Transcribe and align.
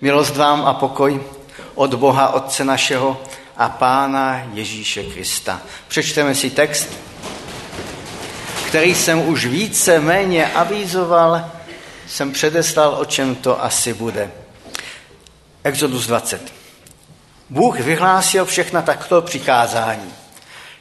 Milost 0.00 0.36
vám 0.36 0.64
a 0.66 0.74
pokoj 0.74 1.22
od 1.74 1.94
Boha 1.94 2.28
Otce 2.28 2.64
našeho 2.64 3.22
a 3.56 3.68
Pána 3.68 4.42
Ježíše 4.52 5.02
Krista. 5.02 5.62
Přečteme 5.88 6.34
si 6.34 6.50
text, 6.50 6.88
který 8.68 8.94
jsem 8.94 9.28
už 9.28 9.46
více 9.46 10.00
méně 10.00 10.46
avízoval, 10.46 11.50
jsem 12.08 12.32
předeslal, 12.32 12.96
o 13.00 13.04
čem 13.04 13.34
to 13.34 13.64
asi 13.64 13.94
bude. 13.94 14.30
Exodus 15.64 16.06
20. 16.06 16.52
Bůh 17.50 17.80
vyhlásil 17.80 18.44
všechna 18.44 18.82
takto 18.82 19.22
přikázání. 19.22 20.12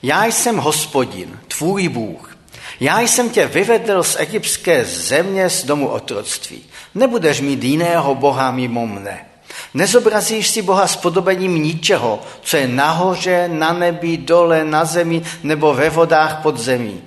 Já 0.03 0.25
jsem 0.25 0.57
hospodin, 0.57 1.39
tvůj 1.47 1.89
Bůh. 1.89 2.37
Já 2.79 2.99
jsem 2.99 3.29
tě 3.29 3.47
vyvedl 3.47 4.03
z 4.03 4.15
egyptské 4.19 4.85
země 4.85 5.49
z 5.49 5.63
domu 5.63 5.87
otroctví. 5.87 6.63
Nebudeš 6.95 7.41
mít 7.41 7.63
jiného 7.63 8.15
Boha 8.15 8.51
mimo 8.51 8.87
mne. 8.87 9.25
Nezobrazíš 9.73 10.49
si 10.49 10.61
Boha 10.61 10.87
s 10.87 10.95
podobením 10.95 11.63
ničeho, 11.63 12.19
co 12.41 12.57
je 12.57 12.67
nahoře, 12.67 13.49
na 13.51 13.73
nebi, 13.73 14.17
dole, 14.17 14.63
na 14.63 14.85
zemi 14.85 15.21
nebo 15.43 15.73
ve 15.73 15.89
vodách 15.89 16.41
pod 16.41 16.57
zemí. 16.57 17.01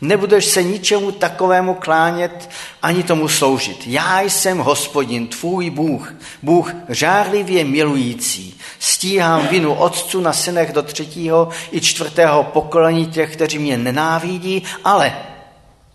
Nebudeš 0.00 0.44
se 0.44 0.62
ničemu 0.62 1.12
takovému 1.12 1.74
klánět 1.74 2.50
ani 2.82 3.02
tomu 3.02 3.28
sloužit. 3.28 3.86
Já 3.86 4.20
jsem 4.20 4.58
hospodin, 4.58 5.26
tvůj 5.26 5.70
Bůh, 5.70 6.14
Bůh 6.42 6.74
žárlivě 6.88 7.64
milující. 7.64 8.58
Stíhám 8.78 9.46
vinu 9.46 9.74
otců 9.74 10.20
na 10.20 10.32
synech 10.32 10.72
do 10.72 10.82
třetího 10.82 11.48
i 11.72 11.80
čtvrtého 11.80 12.44
pokolení 12.44 13.06
těch, 13.06 13.32
kteří 13.32 13.58
mě 13.58 13.78
nenávidí, 13.78 14.62
ale 14.84 15.12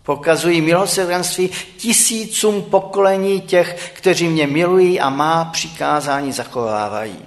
Pokazují 0.02 0.60
milosrdenství 0.60 1.50
tisícům 1.76 2.62
pokolení 2.62 3.40
těch, 3.40 3.92
kteří 3.92 4.28
mě 4.28 4.46
milují 4.46 5.00
a 5.00 5.10
má 5.10 5.44
přikázání 5.44 6.32
zachovávají. 6.32 7.18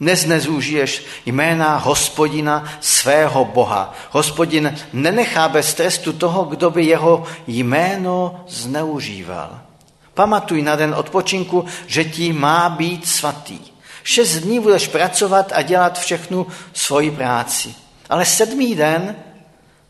Dnes 0.00 0.26
nezúžiješ 0.26 1.04
jména 1.26 1.76
hospodina 1.76 2.64
svého 2.80 3.44
Boha. 3.44 3.94
Hospodin 4.10 4.78
nenechá 4.92 5.48
bez 5.48 5.74
trestu 5.74 6.12
toho, 6.12 6.44
kdo 6.44 6.70
by 6.70 6.84
jeho 6.84 7.24
jméno 7.46 8.44
zneužíval. 8.48 9.60
Pamatuj 10.14 10.62
na 10.62 10.76
den 10.76 10.94
odpočinku, 10.94 11.64
že 11.86 12.04
ti 12.04 12.32
má 12.32 12.68
být 12.68 13.08
svatý. 13.08 13.58
Šest 14.02 14.36
dní 14.36 14.60
budeš 14.60 14.88
pracovat 14.88 15.52
a 15.54 15.62
dělat 15.62 15.98
všechnu 15.98 16.46
svoji 16.72 17.10
práci. 17.10 17.74
Ale 18.08 18.24
sedmý 18.24 18.74
den 18.74 19.16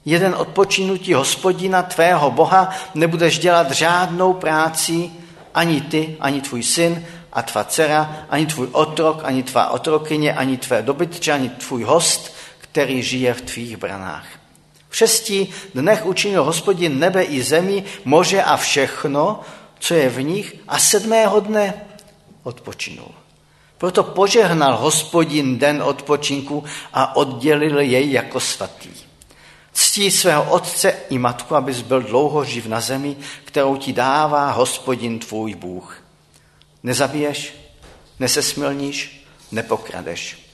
jeden 0.05 0.35
odpočinutí 0.35 1.15
hospodina 1.15 1.83
tvého 1.83 2.31
Boha, 2.31 2.71
nebudeš 2.95 3.39
dělat 3.39 3.71
žádnou 3.71 4.33
práci, 4.33 5.11
ani 5.55 5.81
ty, 5.81 6.17
ani 6.21 6.41
tvůj 6.41 6.63
syn, 6.63 7.07
a 7.33 7.43
tvá 7.43 7.65
dcera, 7.65 8.27
ani 8.31 8.47
tvůj 8.47 8.69
otrok, 8.73 9.21
ani 9.25 9.43
tvá 9.43 9.71
otrokyně, 9.71 10.35
ani 10.35 10.57
tvé 10.57 10.83
dobytče, 10.83 11.33
ani 11.33 11.49
tvůj 11.49 11.83
host, 11.83 12.35
který 12.59 13.03
žije 13.03 13.35
v 13.35 13.41
tvých 13.41 13.77
branách. 13.77 14.27
V 14.89 14.97
šesti 14.97 15.49
dnech 15.75 16.07
učinil 16.07 16.45
hospodin 16.45 16.99
nebe 16.99 17.23
i 17.23 17.43
zemi, 17.43 17.85
moře 18.05 18.43
a 18.43 18.57
všechno, 18.57 19.41
co 19.79 19.95
je 19.95 20.09
v 20.09 20.23
nich, 20.23 20.57
a 20.69 20.79
sedmého 20.79 21.41
dne 21.41 21.75
odpočinul. 22.43 23.11
Proto 23.79 24.03
požehnal 24.03 24.77
hospodin 24.77 25.59
den 25.59 25.83
odpočinku 25.83 26.65
a 26.93 27.17
oddělil 27.17 27.81
jej 27.81 28.13
jako 28.13 28.41
svatý. 28.41 29.10
Ctí 29.73 30.11
svého 30.11 30.51
otce 30.51 30.91
i 31.11 31.19
matku, 31.19 31.57
abys 31.57 31.83
byl 31.83 32.03
dlouho 32.03 32.45
živ 32.45 32.67
na 32.67 32.81
zemi, 32.81 33.17
kterou 33.45 33.77
ti 33.77 33.93
dává 33.93 34.53
hospodin 34.53 35.19
tvůj 35.19 35.55
Bůh. 35.55 36.03
Nezabiješ, 36.83 37.55
nesesmilníš, 38.19 39.27
nepokradeš. 39.53 40.51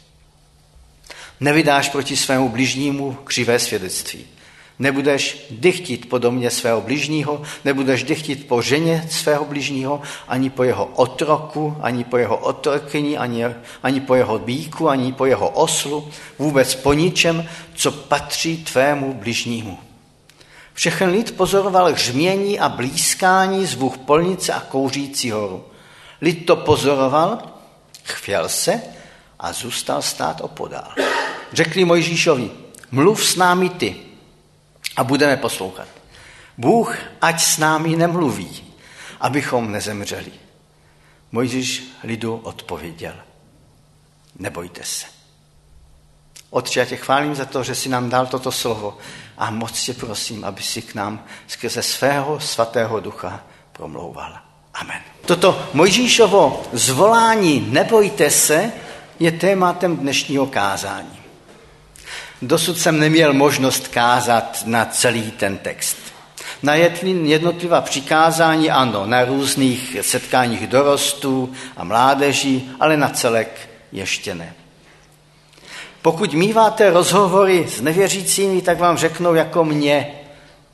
Nevydáš 1.40 1.88
proti 1.88 2.16
svému 2.16 2.48
bližnímu 2.48 3.18
křivé 3.24 3.58
svědectví. 3.58 4.26
Nebudeš 4.78 5.46
dychtit 5.50 6.08
po 6.08 6.18
domě 6.18 6.50
svého 6.50 6.80
bližního, 6.80 7.42
nebudeš 7.64 8.02
dychtit 8.02 8.48
po 8.48 8.62
ženě 8.62 9.06
svého 9.10 9.44
bližního, 9.44 10.02
ani 10.28 10.50
po 10.50 10.62
jeho 10.62 10.86
otroku, 10.86 11.76
ani 11.80 12.04
po 12.04 12.16
jeho 12.16 12.36
otrokyni, 12.36 13.18
ani, 13.18 13.44
ani 13.82 14.00
po 14.00 14.14
jeho 14.14 14.38
bíku, 14.38 14.88
ani 14.88 15.12
po 15.12 15.26
jeho 15.26 15.48
oslu, 15.48 16.08
vůbec 16.38 16.74
po 16.74 16.92
ničem, 16.92 17.48
co 17.74 17.92
patří 17.92 18.64
tvému 18.64 19.14
bližnímu. 19.14 19.78
Všechen 20.74 21.10
lid 21.10 21.36
pozoroval 21.36 21.92
hřmění 21.92 22.60
a 22.60 22.68
blízkání 22.68 23.66
zvuk 23.66 23.96
polnice 23.96 24.52
a 24.52 24.60
kouřící 24.60 25.30
horu. 25.30 25.64
Lid 26.20 26.46
to 26.46 26.56
pozoroval, 26.56 27.38
chvěl 28.04 28.48
se 28.48 28.82
a 29.38 29.52
zůstal 29.52 30.02
stát 30.02 30.40
opodál. 30.40 30.88
Řekli 31.52 31.84
Mojžíšovi, 31.84 32.50
mluv 32.90 33.26
s 33.26 33.36
námi 33.36 33.68
ty, 33.68 34.05
a 34.96 35.04
budeme 35.04 35.36
poslouchat. 35.36 35.88
Bůh 36.58 36.96
ať 37.20 37.40
s 37.40 37.58
námi 37.58 37.96
nemluví, 37.96 38.64
abychom 39.20 39.72
nezemřeli. 39.72 40.32
Mojžíš 41.32 41.82
lidu 42.04 42.36
odpověděl, 42.36 43.14
nebojte 44.38 44.84
se. 44.84 45.06
Otče, 46.50 46.80
já 46.80 46.86
tě 46.86 46.96
chválím 46.96 47.34
za 47.34 47.44
to, 47.44 47.64
že 47.64 47.74
jsi 47.74 47.88
nám 47.88 48.10
dal 48.10 48.26
toto 48.26 48.52
slovo 48.52 48.98
a 49.38 49.50
moc 49.50 49.82
tě 49.82 49.94
prosím, 49.94 50.44
aby 50.44 50.62
si 50.62 50.82
k 50.82 50.94
nám 50.94 51.24
skrze 51.46 51.82
svého 51.82 52.40
svatého 52.40 53.00
ducha 53.00 53.44
promlouval. 53.72 54.38
Amen. 54.74 55.02
Toto 55.26 55.68
Mojžíšovo 55.74 56.62
zvolání 56.72 57.60
nebojte 57.60 58.30
se 58.30 58.72
je 59.18 59.32
tématem 59.32 59.96
dnešního 59.96 60.46
kázání. 60.46 61.18
Dosud 62.42 62.78
jsem 62.78 63.00
neměl 63.00 63.32
možnost 63.32 63.88
kázat 63.88 64.62
na 64.66 64.84
celý 64.84 65.30
ten 65.30 65.58
text. 65.58 65.96
Na 66.62 66.74
jednotlivá 66.74 67.80
přikázání 67.80 68.70
ano, 68.70 69.06
na 69.06 69.24
různých 69.24 69.96
setkáních 70.00 70.66
dorostů 70.66 71.52
a 71.76 71.84
mládeží, 71.84 72.70
ale 72.80 72.96
na 72.96 73.08
celek 73.08 73.70
ještě 73.92 74.34
ne. 74.34 74.54
Pokud 76.02 76.34
míváte 76.34 76.90
rozhovory 76.90 77.66
s 77.68 77.80
nevěřícími, 77.80 78.62
tak 78.62 78.78
vám 78.78 78.96
řeknou 78.96 79.34
jako 79.34 79.64
mě 79.64 80.10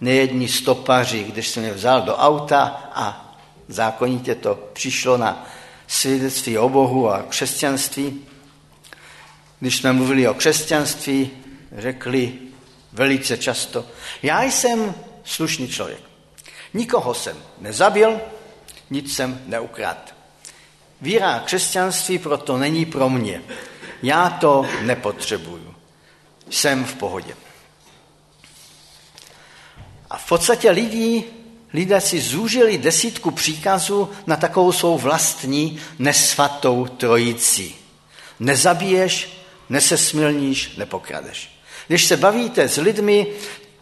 nejední 0.00 0.48
stopaři, 0.48 1.24
když 1.24 1.48
jsem 1.48 1.64
je 1.64 1.72
vzal 1.72 2.02
do 2.02 2.16
auta 2.16 2.90
a 2.94 3.34
zákonitě 3.68 4.34
to 4.34 4.58
přišlo 4.72 5.16
na 5.16 5.46
svědectví 5.86 6.58
o 6.58 6.68
Bohu 6.68 7.10
a 7.10 7.22
křesťanství. 7.22 8.20
Když 9.60 9.76
jsme 9.76 9.92
mluvili 9.92 10.28
o 10.28 10.34
křesťanství, 10.34 11.30
řekli 11.76 12.38
velice 12.92 13.38
často, 13.38 13.86
já 14.22 14.42
jsem 14.42 14.94
slušný 15.24 15.68
člověk. 15.68 16.00
Nikoho 16.74 17.14
jsem 17.14 17.36
nezabil, 17.58 18.20
nic 18.90 19.14
jsem 19.14 19.42
neukradl. 19.46 20.00
Víra 21.00 21.32
a 21.32 21.40
křesťanství 21.40 22.18
proto 22.18 22.58
není 22.58 22.86
pro 22.86 23.08
mě. 23.08 23.42
Já 24.02 24.30
to 24.30 24.66
nepotřebuju. 24.82 25.74
Jsem 26.50 26.84
v 26.84 26.94
pohodě. 26.94 27.34
A 30.10 30.18
v 30.18 30.28
podstatě 30.28 30.70
lidí, 30.70 31.24
lidé 31.72 32.00
si 32.00 32.20
zúžili 32.20 32.78
desítku 32.78 33.30
příkazů 33.30 34.10
na 34.26 34.36
takovou 34.36 34.72
svou 34.72 34.98
vlastní 34.98 35.80
nesvatou 35.98 36.86
trojici. 36.86 37.74
Nezabiješ, 38.40 39.42
nesesmilníš, 39.68 40.76
nepokradeš. 40.76 41.51
Když 41.86 42.04
se 42.04 42.16
bavíte 42.16 42.68
s 42.68 42.76
lidmi 42.76 43.26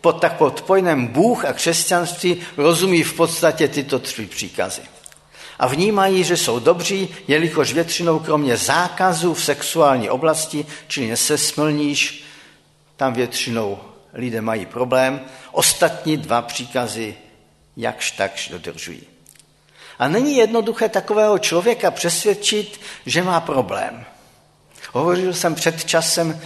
pod, 0.00 0.20
tak 0.20 0.36
pod 0.36 0.62
pojmem 0.62 1.06
Bůh 1.06 1.44
a 1.44 1.52
křesťanství, 1.52 2.36
rozumí 2.56 3.02
v 3.02 3.12
podstatě 3.12 3.68
tyto 3.68 3.98
tři 3.98 4.26
příkazy. 4.26 4.82
A 5.58 5.66
vnímají, 5.66 6.24
že 6.24 6.36
jsou 6.36 6.58
dobří, 6.58 7.08
jelikož 7.28 7.72
většinou 7.72 8.18
kromě 8.18 8.56
zákazů 8.56 9.34
v 9.34 9.44
sexuální 9.44 10.10
oblasti, 10.10 10.66
čili 10.88 11.08
nesesmlníš, 11.08 12.24
tam 12.96 13.12
většinou 13.12 13.78
lidé 14.14 14.40
mají 14.40 14.66
problém, 14.66 15.20
ostatní 15.52 16.16
dva 16.16 16.42
příkazy 16.42 17.14
jakž 17.76 18.10
takž 18.10 18.48
dodržují. 18.48 19.02
A 19.98 20.08
není 20.08 20.36
jednoduché 20.36 20.88
takového 20.88 21.38
člověka 21.38 21.90
přesvědčit, 21.90 22.80
že 23.06 23.22
má 23.22 23.40
problém. 23.40 24.04
Hovořil 24.92 25.34
jsem 25.34 25.54
před 25.54 25.84
časem 25.84 26.40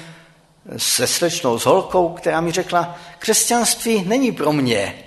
se 0.76 1.06
slečnou, 1.06 1.58
s 1.58 1.66
holkou, 1.66 2.08
která 2.08 2.40
mi 2.40 2.52
řekla, 2.52 2.96
křesťanství 3.19 4.05
není 4.05 4.32
pro 4.32 4.52
mě. 4.52 5.05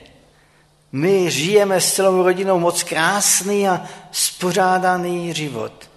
My 0.92 1.32
žijeme 1.32 1.82
s 1.82 1.94
celou 1.94 2.24
rodinou 2.24 2.60
moc 2.60 2.84
krásný 2.84 3.70
a 3.70 3.86
spořádaný 4.12 5.34
život. 5.34 5.90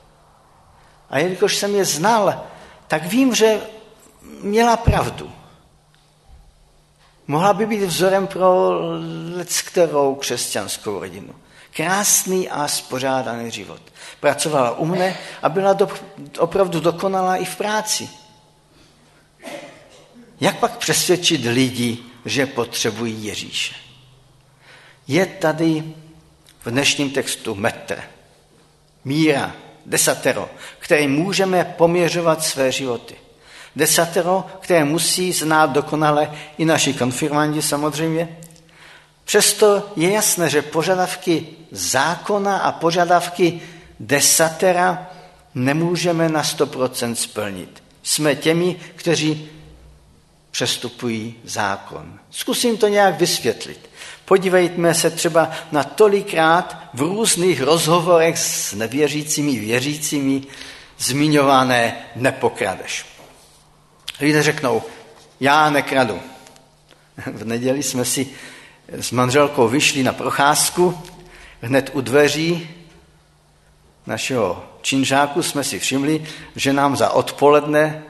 A 1.11 1.19
jelikož 1.19 1.57
jsem 1.57 1.75
je 1.75 1.85
znal, 1.85 2.43
tak 2.89 3.07
vím, 3.07 3.35
že 3.35 3.61
měla 4.41 4.77
pravdu. 4.77 5.31
Mohla 7.27 7.53
by 7.53 7.67
být 7.67 7.83
vzorem 7.83 8.27
pro 8.27 8.71
kterou 9.65 10.15
křesťanskou 10.15 10.99
rodinu. 10.99 11.35
Krásný 11.77 12.49
a 12.49 12.69
spořádaný 12.69 13.51
život. 13.51 13.81
Pracovala 14.21 14.79
u 14.79 14.85
mne 14.85 15.17
a 15.43 15.49
byla 15.49 15.73
do, 15.73 15.89
opravdu 16.39 16.81
dokonalá 16.81 17.37
i 17.37 17.45
v 17.45 17.57
práci. 17.57 18.20
Jak 20.41 20.59
pak 20.59 20.77
přesvědčit 20.77 21.45
lidi, 21.45 21.99
že 22.25 22.47
potřebují 22.47 23.25
Ježíše? 23.25 23.75
Je 25.09 25.27
tady 25.27 25.85
v 26.65 26.71
dnešním 26.71 27.11
textu 27.11 27.55
metr, 27.55 28.03
míra, 29.05 29.55
desatero, 29.87 30.51
který 30.79 31.09
můžeme 31.09 31.65
poměřovat 31.65 32.43
své 32.43 32.73
životy. 32.73 33.15
Desatero, 33.77 34.45
které 34.61 34.85
musí 34.85 35.33
znát 35.33 35.71
dokonale 35.71 36.33
i 36.59 36.65
naši 36.65 36.95
konfirmandi 36.95 37.63
samozřejmě. 37.63 38.39
Přesto 39.25 39.93
je 39.97 40.11
jasné, 40.11 40.51
že 40.51 40.63
požadavky 40.63 41.47
zákona 41.71 42.57
a 42.57 42.73
požadavky 42.73 43.61
desatera 44.01 45.11
nemůžeme 45.55 46.29
na 46.29 46.43
100% 46.43 47.13
splnit. 47.13 47.83
Jsme 48.03 48.37
těmi, 48.37 48.77
kteří 48.97 49.49
přestupují 50.51 51.35
zákon. 51.45 52.19
Zkusím 52.31 52.77
to 52.77 52.89
nějak 52.89 53.19
vysvětlit. 53.19 53.91
Podívejme 54.25 54.95
se 54.95 55.11
třeba 55.11 55.51
na 55.73 55.85
tolikrát 55.85 56.89
v 56.95 57.01
různých 57.01 57.63
rozhovorech 57.63 58.39
s 58.39 58.73
nevěřícími, 58.73 59.59
věřícími 59.59 60.43
zmiňované 60.99 61.97
nepokradeš. 62.17 63.07
Lidé 64.21 64.43
řeknou, 64.43 64.83
já 65.41 65.71
nekradu. 65.71 66.21
V 67.27 67.45
neděli 67.45 67.83
jsme 67.83 68.05
si 68.05 68.29
s 68.89 69.11
manželkou 69.11 69.69
vyšli 69.69 70.03
na 70.03 70.13
procházku, 70.13 70.99
hned 71.61 71.91
u 71.93 72.01
dveří 72.01 72.69
našeho 74.07 74.65
činžáku 74.83 75.43
jsme 75.43 75.65
si 75.65 75.79
všimli, 75.79 76.27
že 76.57 76.73
nám 76.73 76.97
za 76.97 77.11
odpoledne 77.11 78.03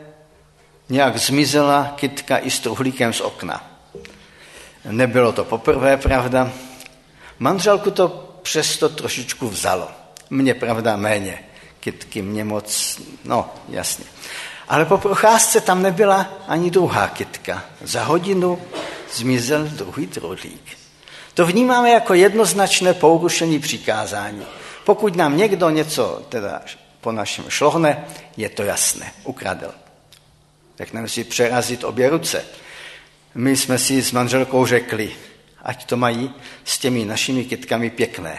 nějak 0.90 1.18
zmizela 1.18 1.92
kytka 1.96 2.38
i 2.38 2.50
s 2.50 2.60
truhlíkem 2.60 3.12
z 3.12 3.20
okna. 3.20 3.70
Nebylo 4.84 5.32
to 5.32 5.44
poprvé, 5.44 5.96
pravda. 5.96 6.52
Manželku 7.38 7.90
to 7.90 8.08
přesto 8.42 8.88
trošičku 8.88 9.48
vzalo. 9.48 9.88
Mně, 10.30 10.54
pravda, 10.54 10.96
méně. 10.96 11.38
Kytky 11.80 12.22
mě 12.22 12.44
moc, 12.44 13.00
no, 13.24 13.50
jasně. 13.68 14.04
Ale 14.68 14.84
po 14.84 14.98
procházce 14.98 15.60
tam 15.60 15.82
nebyla 15.82 16.26
ani 16.48 16.70
druhá 16.70 17.08
kytka. 17.08 17.64
Za 17.82 18.04
hodinu 18.04 18.58
zmizel 19.14 19.64
druhý 19.64 20.06
truhlík. 20.06 20.78
To 21.34 21.46
vnímáme 21.46 21.90
jako 21.90 22.14
jednoznačné 22.14 22.94
porušení 22.94 23.58
přikázání. 23.58 24.46
Pokud 24.84 25.16
nám 25.16 25.36
někdo 25.36 25.70
něco 25.70 26.22
teda 26.28 26.62
po 27.00 27.12
našem 27.12 27.44
šlohne, 27.48 28.04
je 28.36 28.48
to 28.48 28.62
jasné, 28.62 29.12
ukradl. 29.24 29.74
Řekneme 30.80 31.08
si 31.08 31.24
přerazit 31.24 31.84
obě 31.84 32.10
ruce. 32.10 32.44
My 33.34 33.56
jsme 33.56 33.78
si 33.78 34.02
s 34.02 34.12
manželkou 34.12 34.66
řekli, 34.66 35.12
ať 35.62 35.84
to 35.84 35.96
mají 35.96 36.34
s 36.64 36.78
těmi 36.78 37.04
našimi 37.04 37.44
kytkami 37.44 37.90
pěkné. 37.90 38.38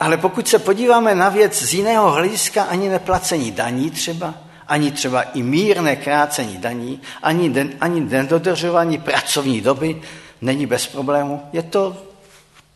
Ale 0.00 0.16
pokud 0.16 0.48
se 0.48 0.58
podíváme 0.58 1.14
na 1.14 1.28
věc 1.28 1.62
z 1.62 1.74
jiného 1.74 2.10
hlediska, 2.10 2.62
ani 2.62 2.88
neplacení 2.88 3.50
daní 3.52 3.90
třeba, 3.90 4.34
ani 4.66 4.92
třeba 4.92 5.22
i 5.22 5.42
mírné 5.42 5.96
krácení 5.96 6.56
daní, 6.56 7.00
ani, 7.22 7.50
den, 7.50 7.72
ani 7.80 8.00
nedodržování 8.00 8.98
pracovní 8.98 9.60
doby 9.60 10.02
není 10.40 10.66
bez 10.66 10.86
problému. 10.86 11.42
Je 11.52 11.62
to 11.62 12.02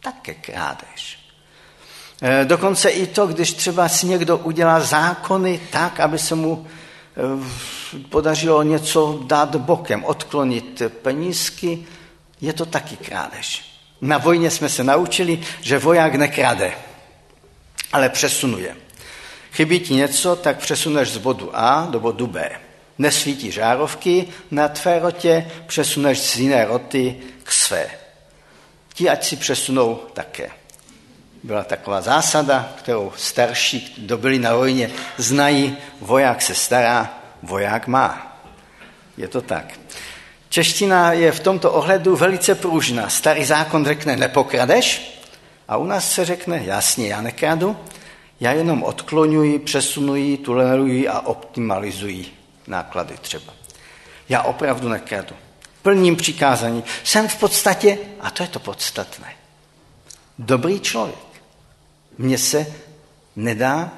také 0.00 0.34
krádež. 0.34 1.18
E, 2.22 2.44
dokonce 2.44 2.90
i 2.90 3.06
to, 3.06 3.26
když 3.26 3.52
třeba 3.52 3.88
si 3.88 4.06
někdo 4.06 4.38
udělá 4.38 4.80
zákony 4.80 5.60
tak, 5.70 6.00
aby 6.00 6.18
se 6.18 6.34
mu 6.34 6.66
podařilo 8.08 8.62
něco 8.62 9.20
dát 9.26 9.56
bokem, 9.56 10.04
odklonit 10.04 10.82
penízky, 11.02 11.86
je 12.40 12.52
to 12.52 12.66
taky 12.66 12.96
krádež. 12.96 13.64
Na 14.00 14.18
vojně 14.18 14.50
jsme 14.50 14.68
se 14.68 14.84
naučili, 14.84 15.40
že 15.60 15.78
voják 15.78 16.14
nekrade, 16.14 16.72
ale 17.92 18.08
přesunuje. 18.08 18.76
Chybí 19.52 19.80
ti 19.80 19.94
něco, 19.94 20.36
tak 20.36 20.58
přesuneš 20.58 21.10
z 21.10 21.16
bodu 21.16 21.50
A 21.52 21.88
do 21.90 22.00
bodu 22.00 22.26
B. 22.26 22.50
Nesvítí 22.98 23.50
žárovky 23.50 24.28
na 24.50 24.68
tvé 24.68 24.98
rotě, 24.98 25.50
přesuneš 25.66 26.20
z 26.20 26.36
jiné 26.36 26.64
roty 26.64 27.16
k 27.42 27.52
své. 27.52 27.90
Ti 28.94 29.08
ať 29.08 29.24
si 29.24 29.36
přesunou 29.36 30.00
také. 30.12 30.50
Byla 31.44 31.64
taková 31.64 32.00
zásada, 32.00 32.72
kterou 32.78 33.12
starší, 33.16 33.94
kdo 33.98 34.18
byli 34.18 34.38
na 34.38 34.54
vojně, 34.54 34.90
znají, 35.16 35.76
voják 36.00 36.42
se 36.42 36.54
stará, 36.54 37.18
voják 37.42 37.86
má. 37.86 38.40
Je 39.16 39.28
to 39.28 39.40
tak. 39.40 39.80
Čeština 40.48 41.12
je 41.12 41.32
v 41.32 41.40
tomto 41.40 41.72
ohledu 41.72 42.16
velice 42.16 42.54
pružná. 42.54 43.08
Starý 43.08 43.44
zákon 43.44 43.84
řekne 43.84 44.16
nepokradeš 44.16 45.18
a 45.68 45.76
u 45.76 45.84
nás 45.84 46.12
se 46.12 46.24
řekne 46.24 46.62
jasně, 46.64 47.08
já 47.08 47.20
nekradu, 47.20 47.76
já 48.40 48.52
jenom 48.52 48.82
odklonuji, 48.82 49.58
přesunuji, 49.58 50.36
toleruji 50.36 51.08
a 51.08 51.20
optimalizuji 51.20 52.26
náklady 52.66 53.14
třeba. 53.20 53.52
Já 54.28 54.42
opravdu 54.42 54.88
nekradu. 54.88 55.34
Plním 55.82 56.16
přikázání. 56.16 56.84
Jsem 57.04 57.28
v 57.28 57.36
podstatě, 57.36 57.98
a 58.20 58.30
to 58.30 58.42
je 58.42 58.48
to 58.48 58.58
podstatné, 58.58 59.32
dobrý 60.38 60.80
člověk. 60.80 61.33
Mně 62.18 62.38
se 62.38 62.66
nedá 63.36 63.92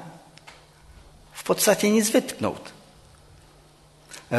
v 1.33 1.43
podstatě 1.43 1.89
nic 1.89 2.13
vytknout. 2.13 2.73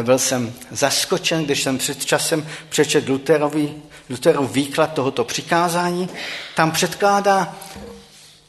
Byl 0.02 0.18
jsem 0.18 0.54
zaskočen, 0.70 1.44
když 1.44 1.62
jsem 1.62 1.78
před 1.78 2.04
časem 2.04 2.48
přečet 2.68 3.08
Luterovi, 3.08 3.74
Luterov 4.10 4.52
výklad 4.52 4.92
tohoto 4.92 5.24
přikázání. 5.24 6.08
Tam 6.56 6.70
předkládá 6.70 7.56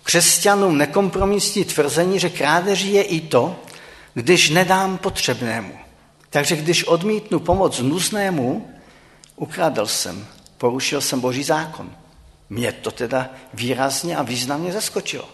křesťanům 0.03 0.77
nekompromisní 0.77 1.65
tvrzení, 1.65 2.19
že 2.19 2.29
krádeží 2.29 2.93
je 2.93 3.03
i 3.03 3.21
to, 3.21 3.55
když 4.13 4.49
nedám 4.49 4.97
potřebnému. 4.97 5.73
Takže 6.29 6.55
když 6.55 6.83
odmítnu 6.83 7.39
pomoc 7.39 7.79
nuznému, 7.79 8.73
ukradl 9.35 9.85
jsem, 9.85 10.27
porušil 10.57 11.01
jsem 11.01 11.19
boží 11.19 11.43
zákon. 11.43 11.91
Mě 12.49 12.71
to 12.71 12.91
teda 12.91 13.29
výrazně 13.53 14.17
a 14.17 14.21
významně 14.21 14.71
zaskočilo. 14.71 15.29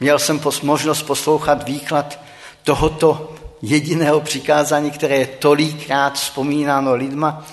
Měl 0.00 0.18
jsem 0.18 0.40
možnost 0.62 1.02
poslouchat 1.02 1.68
výklad 1.68 2.20
tohoto 2.62 3.34
jediného 3.62 4.20
přikázání, 4.20 4.90
které 4.90 5.16
je 5.16 5.26
tolikrát 5.26 6.14
vzpomínáno 6.14 6.94
lidma 6.94 7.46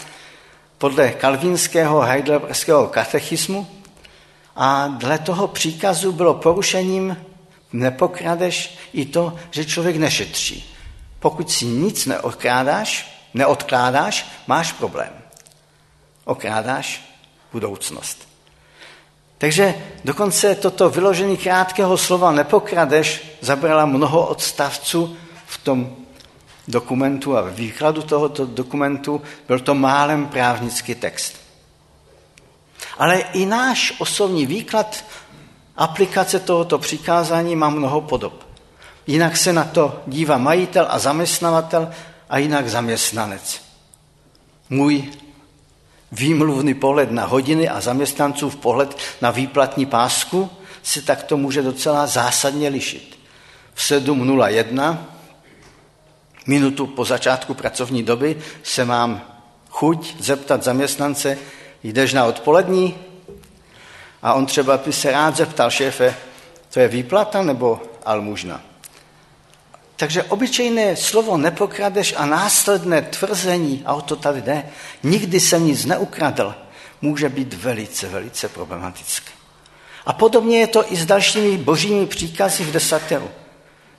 podle 0.78 1.12
kalvinského 1.12 2.02
heidelberského 2.02 2.88
katechismu, 2.88 3.68
a 4.56 4.88
dle 4.88 5.20
toho 5.20 5.48
příkazu 5.48 6.12
bylo 6.12 6.34
porušením 6.34 7.18
nepokradeš 7.74 8.78
i 8.94 9.06
to, 9.06 9.36
že 9.52 9.66
člověk 9.66 9.96
nešetří. 9.96 10.76
Pokud 11.20 11.52
si 11.52 11.66
nic 11.66 12.06
neodkládáš, 12.06 13.18
neodkládáš, 13.34 14.32
máš 14.48 14.72
problém. 14.72 15.14
Okrádáš 16.26 17.02
budoucnost. 17.52 18.33
Takže 19.44 19.76
dokonce 20.08 20.56
toto 20.56 20.88
vyložení 20.90 21.36
krátkého 21.38 21.98
slova 21.98 22.32
nepokradeš 22.32 23.36
zabrala 23.44 23.86
mnoho 23.86 24.28
odstavců 24.28 25.18
v 25.46 25.58
tom 25.58 25.96
dokumentu 26.68 27.38
a 27.38 27.42
výkladu 27.42 28.02
tohoto 28.02 28.46
dokumentu 28.46 29.22
byl 29.48 29.60
to 29.60 29.76
málem 29.76 30.26
právnický 30.32 30.96
text. 30.96 31.36
Ale 32.98 33.20
i 33.20 33.46
náš 33.46 33.94
osobní 34.00 34.46
výklad 34.46 35.04
aplikace 35.76 36.40
tohoto 36.40 36.80
přikázání 36.80 37.56
má 37.56 37.70
mnoho 37.70 38.02
podob. 38.02 38.48
Jinak 39.08 39.38
se 39.38 39.54
na 39.54 39.64
to 39.64 40.00
dívá 40.08 40.38
majitel 40.38 40.88
a 40.90 41.00
zaměstnavatel 41.00 41.92
a 42.30 42.38
jinak 42.38 42.70
zaměstnanec. 42.70 43.62
Můj 44.70 45.23
výmluvný 46.14 46.74
pohled 46.74 47.12
na 47.12 47.26
hodiny 47.26 47.70
a 47.70 47.82
zaměstnanců 47.82 48.50
v 48.50 48.56
pohled 48.56 48.98
na 49.22 49.32
výplatní 49.32 49.86
pásku 49.86 50.50
se 50.84 51.02
takto 51.02 51.38
může 51.38 51.62
docela 51.62 52.08
zásadně 52.08 52.70
lišit. 52.70 53.20
V 53.74 53.82
7.01, 53.82 54.98
minutu 56.48 56.88
po 56.88 57.06
začátku 57.06 57.54
pracovní 57.54 58.04
doby, 58.04 58.38
se 58.64 58.86
mám 58.86 59.22
chuť 59.70 60.16
zeptat 60.20 60.64
zaměstnance, 60.64 61.38
jdeš 61.84 62.14
na 62.14 62.26
odpolední? 62.26 62.96
A 64.22 64.34
on 64.34 64.46
třeba 64.46 64.78
by 64.78 64.94
se 64.94 65.12
rád 65.12 65.36
zeptal 65.36 65.72
šéfe, 65.72 66.16
to 66.74 66.80
je 66.80 66.88
výplata 66.88 67.42
nebo 67.42 67.82
almužna? 68.06 68.73
Takže 69.96 70.24
obyčejné 70.24 70.96
slovo 70.96 71.38
nepokradeš 71.38 72.14
a 72.18 72.26
následné 72.26 73.02
tvrzení, 73.02 73.84
a 73.86 73.94
o 73.94 74.02
to 74.02 74.16
tady 74.16 74.42
jde, 74.42 74.64
nikdy 75.04 75.40
jsem 75.40 75.66
nic 75.66 75.86
neukradl, 75.86 76.56
může 77.02 77.30
být 77.30 77.54
velice, 77.54 78.08
velice 78.08 78.50
problematické. 78.50 79.32
A 80.06 80.14
podobně 80.14 80.60
je 80.60 80.68
to 80.68 80.94
i 80.94 80.96
s 80.96 81.06
dalšími 81.06 81.58
božími 81.58 82.06
příkazy 82.06 82.64
v 82.64 82.72
desateru. 82.72 83.30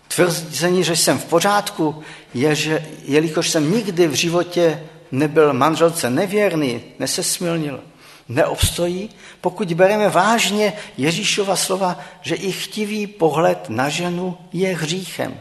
Tvrzení, 0.09 0.85
že 0.85 0.97
jsem 0.97 1.19
v 1.19 1.25
pořádku, 1.25 2.03
je, 2.35 2.55
že 2.55 2.87
jelikož 3.05 3.51
jsem 3.51 3.73
nikdy 3.73 4.07
v 4.07 4.15
životě 4.15 4.83
nebyl 5.13 5.53
manželce 5.53 6.11
nevěrný, 6.11 6.83
nesesmilnil, 6.99 7.81
neobstojí, 8.29 9.11
pokud 9.41 9.73
bereme 9.73 10.09
vážně 10.09 10.73
Ježíšova 10.97 11.57
slova, 11.57 12.01
že 12.23 12.35
i 12.35 12.53
chtivý 12.53 13.07
pohled 13.07 13.69
na 13.69 13.89
ženu 13.89 14.39
je 14.53 14.77
hříchem. 14.77 15.41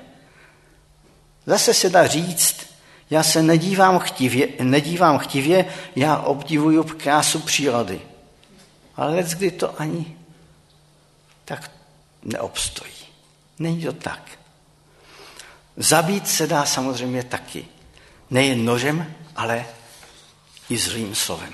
Zase 1.46 1.74
se 1.74 1.90
dá 1.90 2.08
říct, 2.08 2.74
já 3.10 3.24
se 3.24 3.44
nedívám 3.44 4.00
chtivě, 4.00 4.48
nedívám 4.62 5.18
chtivě 5.18 5.66
já 5.96 6.18
obdivuju 6.18 6.84
krásu 6.84 7.40
přírody. 7.40 8.02
Ale 8.96 9.24
kdy 9.24 9.52
to 9.52 9.82
ani 9.82 10.18
tak 11.46 11.72
neobstojí. 12.24 12.94
Není 13.60 13.84
to 13.84 13.94
tak. 13.94 14.40
Zabít 15.78 16.28
se 16.28 16.48
dá 16.48 16.66
samozřejmě 16.66 17.24
taky. 17.24 17.66
Nejen 18.30 18.66
nožem, 18.66 19.14
ale 19.36 19.66
i 20.70 20.78
zlým 20.78 21.16
slovem. 21.16 21.54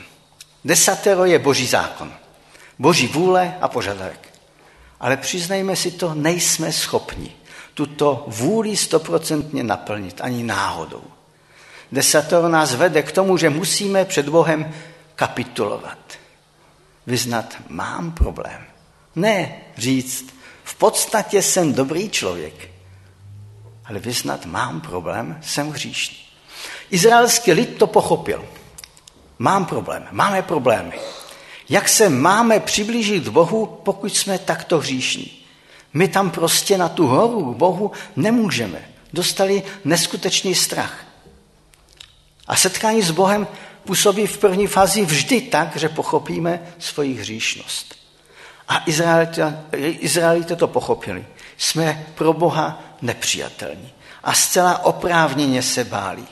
Desatero 0.65 1.25
je 1.25 1.39
boží 1.39 1.67
zákon. 1.67 2.13
Boží 2.79 3.07
vůle 3.07 3.57
a 3.61 3.67
požadavek. 3.67 4.33
Ale 4.99 5.17
přiznejme 5.17 5.75
si 5.75 5.91
to, 5.91 6.13
nejsme 6.13 6.73
schopni 6.73 7.38
tuto 7.79 8.25
vůli 8.27 8.77
stoprocentně 8.77 9.63
naplnit 9.63 10.21
ani 10.21 10.43
náhodou. 10.43 11.03
Desatero 11.91 12.49
nás 12.49 12.75
vede 12.75 13.03
k 13.03 13.11
tomu, 13.11 13.37
že 13.37 13.49
musíme 13.49 14.05
před 14.05 14.29
Bohem 14.29 14.73
kapitulovat. 15.15 15.97
Vyznat, 17.07 17.55
mám 17.69 18.11
problém. 18.11 18.65
Ne 19.15 19.55
říct, 19.77 20.35
v 20.63 20.75
podstatě 20.75 21.41
jsem 21.41 21.73
dobrý 21.73 22.09
člověk, 22.09 22.71
ale 23.85 23.99
vyznat, 23.99 24.45
mám 24.45 24.81
problém, 24.81 25.39
jsem 25.41 25.71
hříšný. 25.71 26.17
Izraelský 26.89 27.51
lid 27.51 27.77
to 27.77 27.87
pochopil. 27.87 28.45
Mám 29.39 29.65
problém, 29.65 30.07
máme 30.11 30.41
problémy. 30.41 30.99
Jak 31.69 31.89
se 31.89 32.09
máme 32.09 32.59
přiblížit 32.59 33.23
k 33.23 33.27
Bohu, 33.27 33.65
pokud 33.65 34.15
jsme 34.15 34.37
takto 34.37 34.79
hříšní? 34.79 35.38
My 35.93 36.07
tam 36.07 36.31
prostě 36.31 36.77
na 36.77 36.89
tu 36.89 37.07
horu 37.07 37.53
Bohu 37.53 37.91
nemůžeme. 38.15 38.89
Dostali 39.13 39.63
neskutečný 39.85 40.55
strach. 40.55 41.05
A 42.47 42.55
setkání 42.55 43.01
s 43.01 43.11
Bohem 43.11 43.47
působí 43.83 44.27
v 44.27 44.37
první 44.37 44.67
fázi 44.67 45.05
vždy 45.05 45.41
tak, 45.41 45.75
že 45.75 45.89
pochopíme 45.89 46.61
svoji 46.79 47.13
hříšnost. 47.13 47.95
A 48.67 48.83
Izraelité, 48.85 49.63
Izraelité 49.77 50.55
to 50.55 50.67
pochopili. 50.67 51.25
Jsme 51.57 52.05
pro 52.15 52.33
Boha 52.33 52.83
nepřijatelní. 53.01 53.89
A 54.23 54.33
zcela 54.33 54.85
oprávněně 54.85 55.61
se 55.61 55.83
báli. 55.83 56.23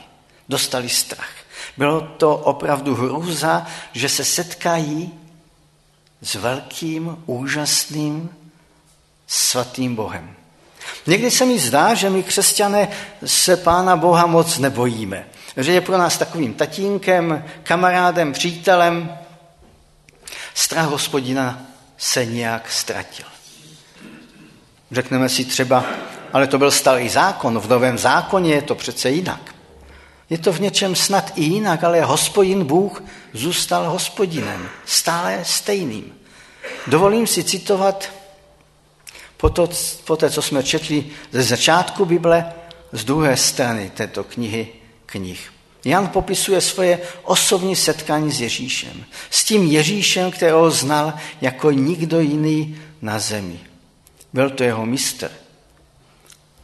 Dostali 0.48 0.88
strach. 0.88 1.30
Bylo 1.76 2.00
to 2.00 2.36
opravdu 2.36 2.94
hrůza, 2.94 3.66
že 3.92 4.08
se 4.08 4.24
setkají 4.24 5.14
s 6.22 6.34
velkým, 6.34 7.22
úžasným, 7.26 8.30
svatým 9.28 9.94
Bohem. 9.94 10.34
Někdy 11.06 11.30
se 11.30 11.46
mi 11.46 11.58
zdá, 11.58 11.94
že 11.94 12.10
my 12.10 12.22
křesťané 12.22 12.88
se 13.24 13.56
Pána 13.56 13.96
Boha 13.96 14.26
moc 14.26 14.58
nebojíme. 14.58 15.26
Že 15.56 15.72
je 15.72 15.80
pro 15.80 15.98
nás 15.98 16.18
takovým 16.18 16.54
tatínkem, 16.54 17.44
kamarádem, 17.62 18.32
přítelem. 18.32 19.18
Strach 20.54 20.86
hospodina 20.86 21.62
se 21.96 22.26
nějak 22.26 22.72
ztratil. 22.72 23.26
Řekneme 24.90 25.28
si 25.28 25.44
třeba, 25.44 25.84
ale 26.32 26.46
to 26.46 26.58
byl 26.58 26.70
starý 26.70 27.08
zákon, 27.08 27.58
v 27.58 27.68
novém 27.68 27.98
zákoně 27.98 28.54
je 28.54 28.62
to 28.62 28.74
přece 28.74 29.10
jinak. 29.10 29.54
Je 30.30 30.38
to 30.38 30.52
v 30.52 30.60
něčem 30.60 30.94
snad 30.94 31.32
i 31.34 31.42
jinak, 31.42 31.84
ale 31.84 32.00
hospodin 32.00 32.64
Bůh 32.64 33.02
zůstal 33.32 33.90
hospodinem, 33.90 34.68
stále 34.84 35.38
stejným. 35.42 36.14
Dovolím 36.86 37.26
si 37.26 37.44
citovat 37.44 38.10
po, 39.38 39.50
to, 39.50 39.68
po 40.04 40.16
té, 40.16 40.30
co 40.30 40.42
jsme 40.42 40.62
četli 40.62 41.06
ze 41.32 41.42
začátku 41.42 42.04
Bible, 42.04 42.52
z 42.92 43.04
druhé 43.04 43.36
strany 43.36 43.90
této 43.94 44.24
knihy 44.24 44.68
knih. 45.06 45.52
Jan 45.84 46.08
popisuje 46.08 46.60
svoje 46.60 47.00
osobní 47.22 47.76
setkání 47.76 48.32
s 48.32 48.40
Ježíšem. 48.40 49.04
S 49.30 49.44
tím 49.44 49.62
Ježíšem, 49.62 50.30
kterého 50.30 50.70
znal 50.70 51.14
jako 51.40 51.70
nikdo 51.70 52.20
jiný 52.20 52.78
na 53.02 53.18
zemi. 53.18 53.60
Byl 54.32 54.50
to 54.50 54.62
jeho 54.62 54.86
mistr. 54.86 55.30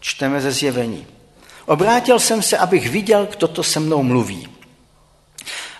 Čteme 0.00 0.40
ze 0.40 0.52
zjevení. 0.52 1.06
Obrátil 1.66 2.18
jsem 2.18 2.42
se, 2.42 2.58
abych 2.58 2.90
viděl, 2.90 3.28
kdo 3.36 3.48
to 3.48 3.62
se 3.62 3.80
mnou 3.80 4.02
mluví. 4.02 4.48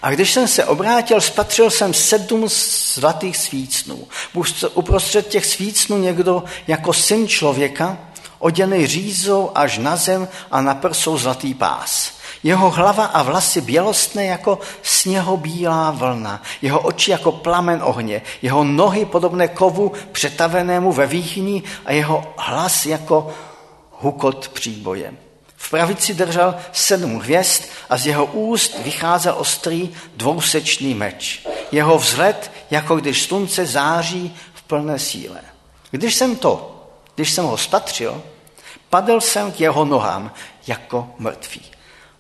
A 0.05 0.11
když 0.11 0.33
jsem 0.33 0.49
se 0.49 0.65
obrátil, 0.65 1.21
spatřil 1.21 1.71
jsem 1.71 1.95
sedm 1.95 2.49
zlatých 2.95 3.37
svícnů. 3.37 4.09
Uprostřed 4.75 5.29
těch 5.29 5.47
svícnů 5.47 5.99
někdo 5.99 6.45
jako 6.67 6.93
syn 6.93 7.29
člověka, 7.29 7.99
oděný 8.39 8.87
řízou 8.87 9.51
až 9.55 9.79
na 9.79 9.97
zem 9.97 10.29
a 10.51 10.61
na 10.61 10.75
prsou 10.75 11.19
zlatý 11.19 11.55
pás. 11.55 12.13
Jeho 12.43 12.71
hlava 12.71 13.05
a 13.05 13.23
vlasy 13.23 13.61
bělostné 13.61 14.25
jako 14.25 14.59
sněhobílá 14.83 15.91
vlna, 15.91 16.43
jeho 16.63 16.81
oči 16.81 17.11
jako 17.11 17.33
plamen 17.33 17.81
ohně, 17.85 18.23
jeho 18.43 18.65
nohy 18.65 19.05
podobné 19.05 19.49
kovu 19.49 19.93
přetavenému 20.13 20.93
ve 20.93 21.07
výchní 21.07 21.63
a 21.85 21.93
jeho 21.93 22.35
hlas 22.37 22.87
jako 22.87 23.35
hukot 23.91 24.49
příboje. 24.49 25.13
V 25.65 25.71
pravici 25.71 26.15
držel 26.15 26.55
sedm 26.73 27.19
hvězd 27.19 27.63
a 27.91 27.97
z 27.97 28.07
jeho 28.07 28.27
úst 28.27 28.79
vycházel 28.79 29.35
ostrý 29.39 29.95
dvousečný 30.17 30.95
meč. 30.95 31.47
Jeho 31.73 31.99
vzhled, 31.99 32.53
jako 32.71 32.97
když 32.97 33.23
slunce 33.23 33.67
září 33.67 34.37
v 34.55 34.63
plné 34.63 34.99
síle. 34.99 35.41
Když 35.91 36.15
jsem 36.15 36.37
to, 36.37 36.85
když 37.15 37.31
jsem 37.31 37.45
ho 37.45 37.59
spatřil, 37.59 38.23
padl 38.91 39.21
jsem 39.21 39.53
k 39.53 39.61
jeho 39.61 39.85
nohám 39.85 40.33
jako 40.67 41.15
mrtvý. 41.19 41.63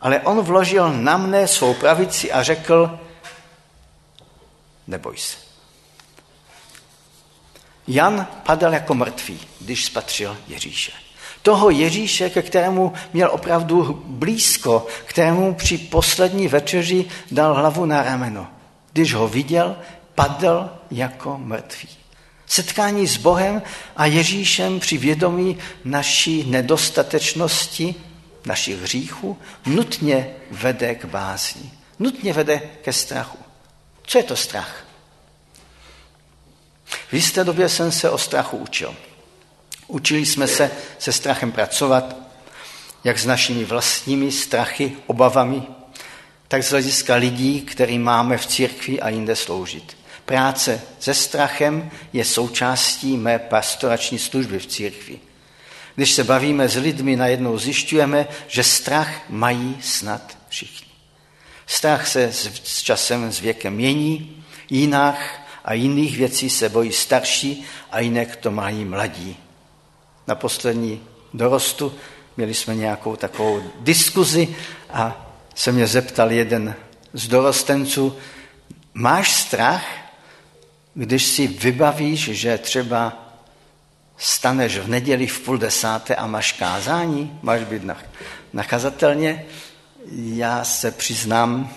Ale 0.00 0.20
on 0.20 0.40
vložil 0.40 0.92
na 0.92 1.16
mne 1.16 1.48
svou 1.48 1.74
pravici 1.74 2.32
a 2.32 2.42
řekl, 2.42 2.98
neboj 4.86 5.16
se. 5.16 5.36
Jan 7.88 8.26
padal 8.42 8.72
jako 8.72 8.94
mrtvý, 8.94 9.40
když 9.60 9.84
spatřil 9.84 10.36
Ježíše 10.48 11.03
toho 11.44 11.70
Ježíše, 11.70 12.30
ke 12.30 12.42
kterému 12.42 12.92
měl 13.12 13.30
opravdu 13.32 14.02
blízko, 14.06 14.86
kterému 15.04 15.54
při 15.54 15.78
poslední 15.78 16.48
večeři 16.48 17.04
dal 17.30 17.54
hlavu 17.54 17.84
na 17.84 18.02
rameno. 18.02 18.46
Když 18.92 19.14
ho 19.14 19.28
viděl, 19.28 19.76
padl 20.14 20.70
jako 20.90 21.38
mrtvý. 21.38 21.88
Setkání 22.46 23.06
s 23.06 23.16
Bohem 23.16 23.62
a 23.96 24.06
Ježíšem 24.06 24.80
při 24.80 24.98
vědomí 24.98 25.58
naší 25.84 26.44
nedostatečnosti, 26.50 27.94
našich 28.46 28.80
hříchů, 28.80 29.38
nutně 29.66 30.30
vede 30.50 30.94
k 30.94 31.04
bázni. 31.04 31.70
Nutně 31.98 32.32
vede 32.32 32.58
ke 32.58 32.92
strachu. 32.92 33.38
Co 34.02 34.18
je 34.18 34.24
to 34.24 34.36
strach? 34.36 34.86
V 37.08 37.12
jisté 37.12 37.44
době 37.44 37.68
jsem 37.68 37.92
se 37.92 38.10
o 38.10 38.18
strachu 38.18 38.56
učil. 38.56 38.94
Učili 39.86 40.26
jsme 40.26 40.48
se 40.48 40.70
se 40.98 41.12
strachem 41.12 41.52
pracovat, 41.52 42.16
jak 43.04 43.18
s 43.18 43.26
našimi 43.26 43.64
vlastními 43.64 44.32
strachy, 44.32 44.92
obavami, 45.06 45.62
tak 46.48 46.62
z 46.62 46.70
hlediska 46.70 47.14
lidí, 47.14 47.60
který 47.60 47.98
máme 47.98 48.38
v 48.38 48.46
církvi 48.46 49.00
a 49.00 49.08
jinde 49.08 49.36
sloužit. 49.36 49.96
Práce 50.24 50.80
se 51.00 51.14
strachem 51.14 51.90
je 52.12 52.24
součástí 52.24 53.16
mé 53.16 53.38
pastorační 53.38 54.18
služby 54.18 54.58
v 54.58 54.66
církvi. 54.66 55.18
Když 55.94 56.12
se 56.12 56.24
bavíme 56.24 56.68
s 56.68 56.76
lidmi, 56.76 57.16
najednou 57.16 57.58
zjišťujeme, 57.58 58.28
že 58.48 58.62
strach 58.62 59.10
mají 59.28 59.78
snad 59.80 60.38
všichni. 60.48 60.88
Strach 61.66 62.08
se 62.08 62.32
s 62.64 62.82
časem, 62.82 63.32
s 63.32 63.40
věkem 63.40 63.74
mění, 63.74 64.44
jinak 64.70 65.40
a 65.64 65.72
jiných 65.72 66.16
věcí 66.16 66.50
se 66.50 66.68
bojí 66.68 66.92
starší 66.92 67.64
a 67.90 68.00
jinak 68.00 68.36
to 68.36 68.50
mají 68.50 68.84
mladí 68.84 69.36
na 70.26 70.34
poslední 70.34 71.00
dorostu, 71.34 71.94
měli 72.36 72.54
jsme 72.54 72.74
nějakou 72.74 73.16
takovou 73.16 73.62
diskuzi 73.80 74.56
a 74.90 75.30
se 75.54 75.72
mě 75.72 75.86
zeptal 75.86 76.32
jeden 76.32 76.74
z 77.12 77.28
dorostenců, 77.28 78.16
máš 78.94 79.32
strach, 79.32 79.84
když 80.94 81.26
si 81.26 81.46
vybavíš, 81.46 82.20
že 82.20 82.58
třeba 82.58 83.12
staneš 84.16 84.78
v 84.78 84.88
neděli 84.88 85.26
v 85.26 85.40
půl 85.40 85.58
desáté 85.58 86.16
a 86.16 86.26
máš 86.26 86.52
kázání, 86.52 87.38
máš 87.42 87.64
být 87.64 87.82
nakazatelně. 88.52 89.44
Já 90.12 90.64
se 90.64 90.90
přiznám, 90.90 91.70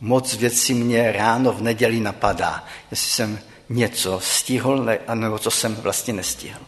moc 0.00 0.34
věcí 0.34 0.74
mě 0.74 1.12
ráno 1.12 1.52
v 1.52 1.62
neděli 1.62 2.00
napadá. 2.00 2.64
Jestli 2.90 3.10
jsem 3.10 3.38
něco 3.68 4.20
stihl, 4.20 4.86
nebo 5.14 5.38
co 5.38 5.50
jsem 5.50 5.74
vlastně 5.76 6.12
nestihl. 6.12 6.60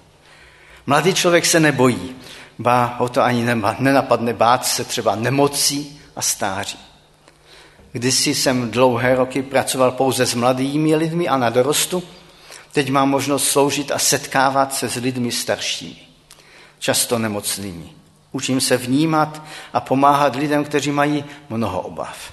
Mladý 0.86 1.14
člověk 1.14 1.46
se 1.46 1.60
nebojí, 1.60 2.16
ba 2.58 2.96
ho 2.98 3.08
to 3.08 3.22
ani 3.22 3.46
nenapadne 3.78 4.32
bát 4.32 4.66
se 4.66 4.84
třeba 4.84 5.14
nemocí 5.14 6.00
a 6.16 6.22
stáří. 6.22 6.78
Kdysi 7.92 8.34
jsem 8.34 8.70
dlouhé 8.70 9.14
roky 9.14 9.42
pracoval 9.42 9.90
pouze 9.90 10.26
s 10.26 10.34
mladými 10.34 10.96
lidmi 10.96 11.28
a 11.28 11.36
na 11.36 11.50
dorostu, 11.50 12.02
teď 12.72 12.90
mám 12.90 13.10
možnost 13.10 13.48
sloužit 13.48 13.90
a 13.90 13.98
setkávat 13.98 14.74
se 14.74 14.88
s 14.88 14.94
lidmi 14.94 15.32
staršími, 15.32 15.96
často 16.78 17.18
nemocnými. 17.18 17.90
Učím 18.32 18.60
se 18.60 18.76
vnímat 18.76 19.42
a 19.72 19.80
pomáhat 19.80 20.36
lidem, 20.36 20.64
kteří 20.64 20.90
mají 20.90 21.24
mnoho 21.48 21.80
obav, 21.80 22.32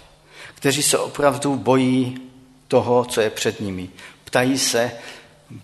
kteří 0.55 0.83
se 0.83 0.98
opravdu 0.98 1.55
bojí 1.55 2.22
toho, 2.67 3.05
co 3.05 3.22
je 3.22 3.29
před 3.29 3.60
nimi. 3.60 3.89
Ptají 4.24 4.57
se, 4.57 4.91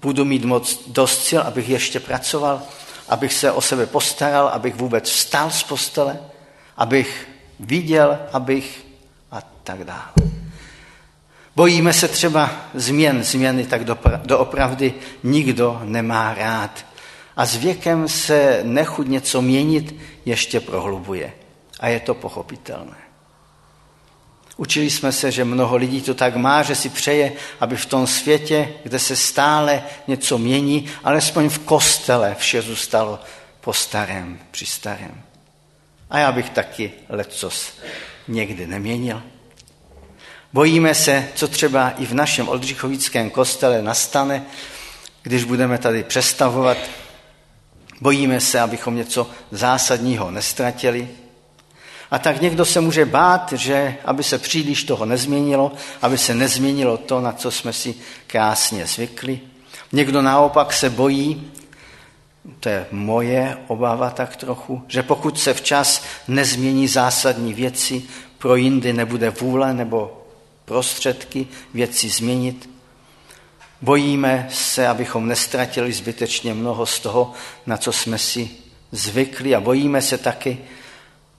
budu 0.01 0.25
mít 0.25 0.45
moc 0.45 0.83
dost 0.87 1.23
sil, 1.27 1.41
abych 1.41 1.69
ještě 1.69 1.99
pracoval, 1.99 2.61
abych 3.09 3.33
se 3.33 3.51
o 3.51 3.61
sebe 3.61 3.85
postaral, 3.85 4.47
abych 4.47 4.75
vůbec 4.75 5.09
vstal 5.09 5.51
z 5.51 5.63
postele, 5.63 6.19
abych 6.77 7.27
viděl, 7.59 8.19
abych 8.31 8.85
a 9.31 9.41
tak 9.63 9.83
dále. 9.83 10.11
Bojíme 11.55 11.93
se 11.93 12.07
třeba 12.07 12.51
změn, 12.73 13.23
změny 13.23 13.65
tak 13.65 13.83
doopravdy 14.23 14.93
nikdo 15.23 15.81
nemá 15.83 16.33
rád. 16.33 16.85
A 17.35 17.45
s 17.45 17.55
věkem 17.55 18.07
se 18.07 18.59
nechuť 18.63 19.07
něco 19.07 19.41
měnit 19.41 19.95
ještě 20.25 20.59
prohlubuje. 20.59 21.33
A 21.79 21.87
je 21.87 21.99
to 21.99 22.13
pochopitelné. 22.13 23.08
Učili 24.59 24.89
jsme 24.89 25.11
se, 25.11 25.31
že 25.31 25.45
mnoho 25.45 25.75
lidí 25.75 26.01
to 26.01 26.13
tak 26.13 26.35
má, 26.35 26.63
že 26.63 26.75
si 26.75 26.89
přeje, 26.89 27.31
aby 27.59 27.77
v 27.77 27.85
tom 27.85 28.07
světě, 28.07 28.73
kde 28.83 28.99
se 28.99 29.15
stále 29.15 29.83
něco 30.07 30.37
mění, 30.37 30.85
alespoň 31.03 31.49
v 31.49 31.59
kostele 31.59 32.35
vše 32.39 32.61
zůstalo 32.61 33.19
po 33.61 33.73
starém, 33.73 34.39
při 34.51 34.65
starém. 34.65 35.21
A 36.09 36.19
já 36.19 36.31
bych 36.31 36.49
taky 36.49 36.91
lecos 37.09 37.73
někdy 38.27 38.67
neměnil. 38.67 39.21
Bojíme 40.53 40.95
se, 40.95 41.27
co 41.35 41.47
třeba 41.47 41.89
i 41.89 42.05
v 42.05 42.13
našem 42.13 42.49
Oldřichovickém 42.49 43.29
kostele 43.29 43.81
nastane, 43.81 44.45
když 45.23 45.43
budeme 45.43 45.77
tady 45.77 46.03
přestavovat. 46.03 46.77
Bojíme 48.01 48.41
se, 48.41 48.59
abychom 48.59 48.95
něco 48.95 49.29
zásadního 49.51 50.31
nestratili. 50.31 51.09
A 52.11 52.19
tak 52.19 52.41
někdo 52.41 52.65
se 52.65 52.81
může 52.81 53.05
bát, 53.05 53.53
že 53.53 53.95
aby 54.05 54.23
se 54.23 54.37
příliš 54.37 54.83
toho 54.83 55.05
nezměnilo, 55.05 55.71
aby 56.01 56.17
se 56.17 56.35
nezměnilo 56.35 56.97
to, 56.97 57.21
na 57.21 57.31
co 57.31 57.51
jsme 57.51 57.73
si 57.73 57.95
krásně 58.27 58.85
zvykli. 58.85 59.39
Někdo 59.91 60.21
naopak 60.21 60.73
se 60.73 60.89
bojí, 60.89 61.51
to 62.59 62.69
je 62.69 62.85
moje 62.91 63.57
obava 63.67 64.09
tak 64.09 64.35
trochu, 64.35 64.83
že 64.87 65.03
pokud 65.03 65.39
se 65.39 65.53
včas 65.53 66.03
nezmění 66.27 66.87
zásadní 66.87 67.53
věci, 67.53 68.03
pro 68.37 68.55
jindy 68.55 68.93
nebude 68.93 69.29
vůle 69.29 69.73
nebo 69.73 70.25
prostředky 70.65 71.47
věci 71.73 72.09
změnit. 72.09 72.69
Bojíme 73.81 74.47
se, 74.51 74.87
abychom 74.87 75.27
nestratili 75.27 75.93
zbytečně 75.93 76.53
mnoho 76.53 76.85
z 76.85 76.99
toho, 76.99 77.33
na 77.65 77.77
co 77.77 77.91
jsme 77.91 78.17
si 78.17 78.49
zvykli 78.91 79.55
a 79.55 79.59
bojíme 79.59 80.01
se 80.01 80.17
taky 80.17 80.57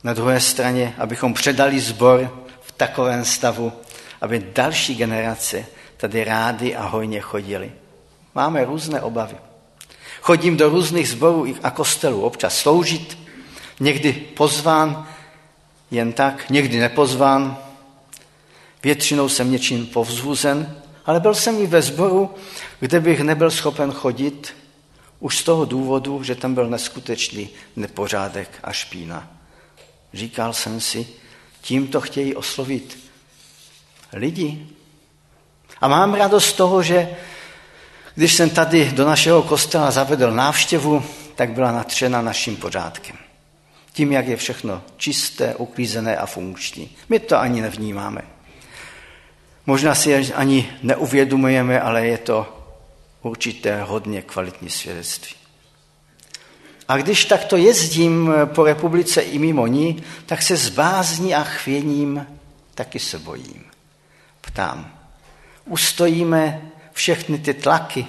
na 0.05 0.15
druhé 0.15 0.41
straně, 0.41 0.95
abychom 0.99 1.35
předali 1.35 1.81
zbor 1.81 2.45
v 2.63 2.73
takovém 2.73 3.25
stavu, 3.25 3.73
aby 4.21 4.47
další 4.55 4.95
generace 4.95 5.67
tady 5.97 6.25
rády 6.25 6.77
a 6.77 6.83
hojně 6.87 7.21
chodili. 7.21 7.73
Máme 8.35 8.65
různé 8.65 9.01
obavy. 9.01 9.37
Chodím 10.21 10.57
do 10.57 10.69
různých 10.69 11.09
zborů 11.09 11.55
a 11.63 11.71
kostelů, 11.71 12.23
občas 12.23 12.59
sloužit, 12.59 13.19
někdy 13.81 14.13
pozván, 14.13 15.07
jen 15.91 16.13
tak, 16.13 16.51
někdy 16.51 16.79
nepozván. 16.79 17.59
Většinou 18.83 19.29
jsem 19.29 19.51
něčím 19.51 19.87
povzbuzen, 19.87 20.77
ale 21.07 21.21
byl 21.21 21.35
jsem 21.35 21.63
i 21.63 21.67
ve 21.67 21.83
sboru, 21.83 22.35
kde 22.81 23.01
bych 23.01 23.21
nebyl 23.21 23.51
schopen 23.51 23.93
chodit, 23.93 24.55
už 25.21 25.39
z 25.39 25.45
toho 25.45 25.65
důvodu, 25.65 26.23
že 26.23 26.35
tam 26.35 26.55
byl 26.55 26.67
neskutečný 26.67 27.49
nepořádek 27.77 28.59
a 28.63 28.73
špína. 28.73 29.40
Říkal 30.15 30.53
jsem 30.53 30.81
si, 30.81 31.07
tímto 31.61 32.01
chtějí 32.01 32.35
oslovit 32.35 32.99
lidi. 34.13 34.67
A 35.81 35.89
mám 35.89 36.15
radost 36.15 36.47
z 36.47 36.53
toho, 36.53 36.83
že 36.83 37.17
když 38.15 38.35
jsem 38.35 38.51
tady 38.51 38.91
do 38.93 39.07
našeho 39.07 39.43
kostela 39.43 39.91
zavedl 39.91 40.31
návštěvu, 40.31 41.05
tak 41.35 41.51
byla 41.51 41.73
natřena 41.73 42.23
naším 42.23 42.57
pořádkem. 42.57 43.17
Tím, 43.93 44.13
jak 44.13 44.27
je 44.27 44.37
všechno 44.37 44.83
čisté, 44.97 45.55
uklízené 45.55 46.17
a 46.17 46.27
funkční. 46.27 46.91
My 47.09 47.19
to 47.21 47.39
ani 47.39 47.61
nevnímáme. 47.61 48.23
Možná 49.67 49.95
si 49.95 50.33
ani 50.35 50.73
neuvědomujeme, 50.83 51.81
ale 51.81 52.07
je 52.07 52.19
to 52.19 52.65
určité 53.23 53.83
hodně 53.83 54.23
kvalitní 54.23 54.71
svědectví. 54.71 55.40
A 56.91 56.97
když 56.97 57.25
takto 57.25 57.57
jezdím 57.57 58.33
po 58.45 58.65
republice 58.65 59.21
i 59.21 59.39
mimo 59.39 59.67
ní, 59.67 60.03
tak 60.27 60.43
se 60.43 60.57
s 60.57 60.69
bázní 60.69 61.35
a 61.35 61.45
chvěním 61.45 62.27
taky 62.75 62.99
se 62.99 63.19
bojím. 63.19 63.65
Ptám, 64.41 64.95
ustojíme 65.65 66.71
všechny 66.93 67.39
ty 67.39 67.55
tlaky, 67.55 68.07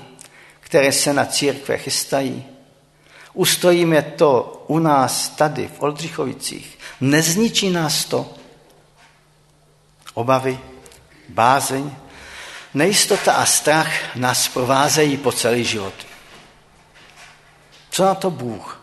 které 0.59 0.91
se 0.91 1.13
na 1.13 1.25
církve 1.25 1.77
chystají? 1.77 2.43
Ustojíme 3.33 4.01
to 4.01 4.63
u 4.67 4.79
nás 4.79 5.29
tady 5.29 5.67
v 5.67 5.81
Oldřichovicích? 5.81 6.77
Nezničí 7.01 7.69
nás 7.69 8.05
to? 8.05 8.33
Obavy, 10.13 10.59
bázeň, 11.29 11.91
nejistota 12.73 13.33
a 13.33 13.45
strach 13.45 14.15
nás 14.15 14.47
provázejí 14.47 15.17
po 15.17 15.31
celý 15.31 15.63
život. 15.63 16.10
Co 17.91 18.05
na 18.05 18.15
to 18.15 18.31
Bůh? 18.31 18.81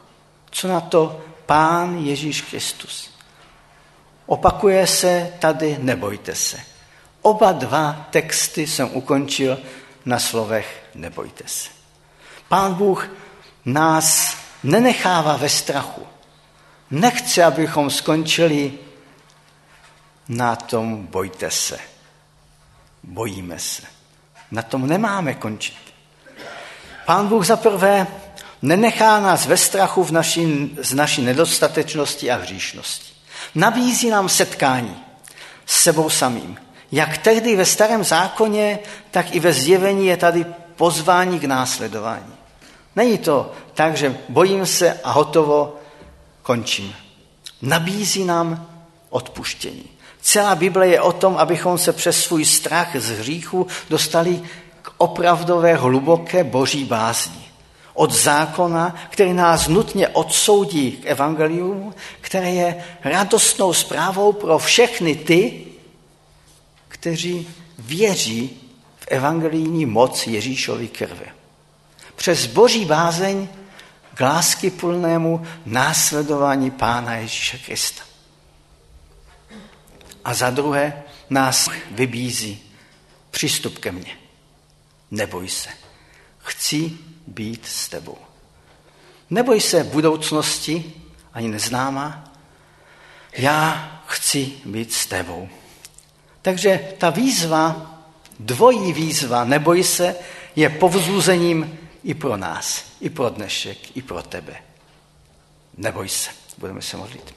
Co 0.50 0.68
na 0.68 0.80
to 0.80 1.20
Pán 1.46 1.98
Ježíš 1.98 2.42
Kristus? 2.42 3.10
Opakuje 4.26 4.86
se 4.86 5.32
tady, 5.38 5.78
nebojte 5.80 6.34
se. 6.34 6.60
Oba 7.22 7.52
dva 7.52 8.06
texty 8.10 8.66
jsem 8.66 8.90
ukončil 8.92 9.58
na 10.04 10.18
slovech 10.18 10.82
nebojte 10.94 11.44
se. 11.46 11.68
Pán 12.48 12.74
Bůh 12.74 13.08
nás 13.64 14.36
nenechává 14.62 15.36
ve 15.36 15.48
strachu. 15.48 16.06
Nechce, 16.90 17.44
abychom 17.44 17.90
skončili 17.90 18.72
na 20.28 20.56
tom 20.56 21.06
bojte 21.06 21.50
se. 21.50 21.78
Bojíme 23.02 23.58
se. 23.58 23.82
Na 24.50 24.62
tom 24.62 24.86
nemáme 24.86 25.34
končit. 25.34 25.94
Pán 27.06 27.28
Bůh 27.28 27.46
za 27.46 27.56
prvé 27.56 28.06
nenechá 28.62 29.20
nás 29.20 29.46
ve 29.46 29.56
strachu 29.56 30.04
v 30.04 30.10
naši, 30.10 30.70
z 30.82 30.94
naší 30.94 31.22
nedostatečnosti 31.22 32.30
a 32.30 32.36
hříšnosti. 32.36 33.12
Nabízí 33.54 34.10
nám 34.10 34.28
setkání 34.28 34.96
s 35.66 35.82
sebou 35.82 36.10
samým. 36.10 36.58
Jak 36.92 37.18
tehdy 37.18 37.56
ve 37.56 37.64
starém 37.64 38.04
zákoně, 38.04 38.78
tak 39.10 39.34
i 39.34 39.40
ve 39.40 39.52
zjevení 39.52 40.06
je 40.06 40.16
tady 40.16 40.46
pozvání 40.76 41.38
k 41.38 41.44
následování. 41.44 42.32
Není 42.96 43.18
to 43.18 43.52
tak, 43.74 43.96
že 43.96 44.16
bojím 44.28 44.66
se 44.66 45.00
a 45.04 45.10
hotovo, 45.10 45.76
končím. 46.42 46.94
Nabízí 47.62 48.24
nám 48.24 48.66
odpuštění. 49.10 49.84
Celá 50.20 50.54
Bible 50.54 50.88
je 50.88 51.00
o 51.00 51.12
tom, 51.12 51.36
abychom 51.36 51.78
se 51.78 51.92
přes 51.92 52.24
svůj 52.24 52.44
strach 52.44 52.96
z 52.96 53.10
hříchu 53.10 53.66
dostali 53.90 54.42
k 54.82 54.90
opravdové 54.96 55.74
hluboké 55.74 56.44
boží 56.44 56.84
bázni 56.84 57.47
od 57.98 58.12
zákona, 58.12 58.94
který 59.10 59.32
nás 59.32 59.68
nutně 59.68 60.08
odsoudí 60.08 60.92
k 60.92 61.06
evangelium, 61.06 61.94
které 62.20 62.50
je 62.50 62.84
radostnou 63.04 63.72
zprávou 63.74 64.32
pro 64.32 64.58
všechny 64.58 65.14
ty, 65.14 65.66
kteří 66.88 67.48
věří 67.78 68.60
v 68.96 69.06
evangelijní 69.08 69.86
moc 69.86 70.26
Ježíšovy 70.26 70.88
krve. 70.88 71.26
Přes 72.16 72.46
boží 72.46 72.84
bázeň 72.84 73.48
k 74.14 74.20
lásky 74.20 74.70
plnému 74.70 75.46
následování 75.66 76.70
Pána 76.70 77.14
Ježíše 77.14 77.58
Krista. 77.58 78.02
A 80.24 80.34
za 80.34 80.50
druhé 80.50 81.02
nás 81.30 81.68
vybízí 81.90 82.62
přístup 83.30 83.78
ke 83.78 83.92
mně. 83.92 84.18
Neboj 85.10 85.48
se. 85.48 85.87
Chci 86.48 86.98
být 87.26 87.66
s 87.66 87.88
tebou. 87.88 88.18
Neboj 89.30 89.60
se 89.60 89.84
budoucnosti, 89.84 90.92
ani 91.32 91.48
neznámá. 91.48 92.32
Já 93.32 93.90
chci 94.06 94.52
být 94.64 94.92
s 94.92 95.06
tebou. 95.06 95.48
Takže 96.42 96.94
ta 96.98 97.10
výzva, 97.10 97.94
dvojí 98.40 98.92
výzva, 98.92 99.44
neboj 99.44 99.84
se, 99.84 100.16
je 100.56 100.68
povzbuzením 100.68 101.78
i 102.04 102.14
pro 102.14 102.36
nás, 102.36 102.84
i 103.00 103.10
pro 103.10 103.30
dnešek, 103.30 103.96
i 103.96 104.02
pro 104.02 104.22
tebe. 104.22 104.56
Neboj 105.76 106.08
se, 106.08 106.30
budeme 106.58 106.82
se 106.82 106.96
modlit. 106.96 107.34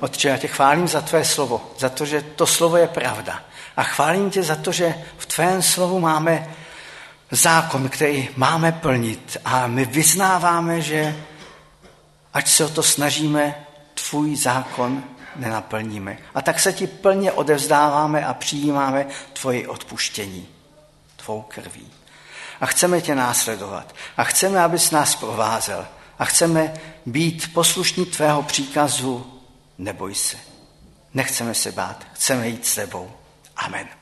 Otče, 0.00 0.28
já 0.28 0.36
tě 0.36 0.48
chválím 0.48 0.88
za 0.88 1.00
tvé 1.00 1.24
slovo, 1.24 1.70
za 1.78 1.88
to, 1.88 2.06
že 2.06 2.22
to 2.22 2.46
slovo 2.46 2.76
je 2.76 2.88
pravda. 2.88 3.42
A 3.76 3.82
chválím 3.82 4.30
tě 4.30 4.42
za 4.42 4.56
to, 4.56 4.72
že 4.72 4.94
v 5.18 5.26
tvém 5.26 5.62
slovu 5.62 6.00
máme 6.00 6.54
zákon, 7.30 7.88
který 7.88 8.28
máme 8.36 8.72
plnit. 8.72 9.36
A 9.44 9.66
my 9.66 9.84
vyznáváme, 9.84 10.80
že 10.80 11.16
ať 12.34 12.48
se 12.48 12.64
o 12.64 12.68
to 12.68 12.82
snažíme, 12.82 13.54
tvůj 13.94 14.36
zákon 14.36 15.04
nenaplníme. 15.36 16.18
A 16.34 16.42
tak 16.42 16.60
se 16.60 16.72
ti 16.72 16.86
plně 16.86 17.32
odevzdáváme 17.32 18.26
a 18.26 18.34
přijímáme 18.34 19.06
tvoje 19.32 19.68
odpuštění, 19.68 20.48
tvou 21.16 21.42
krví. 21.42 21.92
A 22.60 22.66
chceme 22.66 23.00
tě 23.00 23.14
následovat. 23.14 23.94
A 24.16 24.24
chceme, 24.24 24.60
abys 24.60 24.90
nás 24.90 25.14
provázel. 25.14 25.86
A 26.18 26.24
chceme 26.24 26.74
být 27.06 27.54
poslušní 27.54 28.06
tvého 28.06 28.42
příkazu, 28.42 29.37
neboj 29.78 30.14
se. 30.14 30.36
Nechceme 31.14 31.54
se 31.54 31.72
bát, 31.72 32.06
chceme 32.14 32.48
jít 32.48 32.66
s 32.66 32.74
tebou. 32.74 33.12
Amen. 33.56 33.97